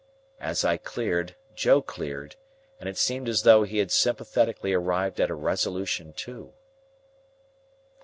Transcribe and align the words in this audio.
As 0.39 0.65
I 0.65 0.77
cleared, 0.77 1.35
Joe 1.53 1.83
cleared, 1.83 2.35
and 2.79 2.89
it 2.89 2.97
seemed 2.97 3.29
as 3.29 3.43
though 3.43 3.61
he 3.61 3.77
had 3.77 3.91
sympathetically 3.91 4.73
arrived 4.73 5.21
at 5.21 5.29
a 5.29 5.35
resolution 5.35 6.11
too. 6.13 6.53